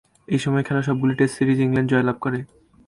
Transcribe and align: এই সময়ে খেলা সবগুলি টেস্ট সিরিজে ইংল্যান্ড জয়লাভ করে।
এই 0.27 0.39
সময়ে 0.43 0.65
খেলা 0.67 0.81
সবগুলি 0.87 1.13
টেস্ট 1.19 1.33
সিরিজে 1.37 1.63
ইংল্যান্ড 1.67 1.89
জয়লাভ 1.91 2.17
করে। 2.25 2.39